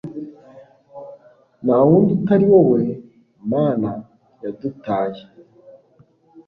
[1.63, 2.81] nta wundi utari wowe,
[3.51, 3.91] mana
[4.43, 5.21] yadutaye